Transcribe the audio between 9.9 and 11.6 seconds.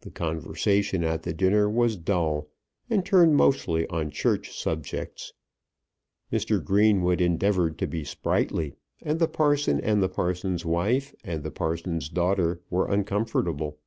the parson's wife, and the